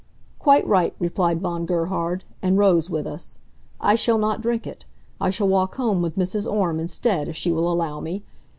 "Quite 0.39 0.65
right," 0.65 0.95
replied 0.97 1.41
Von 1.41 1.67
Gerhard; 1.67 2.23
and 2.41 2.57
rose 2.57 2.89
with 2.89 3.05
us. 3.05 3.37
"I 3.79 3.93
shall 3.93 4.17
not 4.17 4.41
drink 4.41 4.65
it. 4.65 4.83
I 5.19 5.29
shall 5.29 5.47
walk 5.47 5.75
home 5.75 6.01
with 6.01 6.17
Mrs. 6.17 6.51
Orme 6.51 6.79
instead, 6.79 7.27
if 7.27 7.35
she 7.37 7.51
will 7.51 7.71
allow 7.71 7.99
me. 7.99 8.23